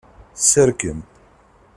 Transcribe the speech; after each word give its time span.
Serkem. 0.49 0.99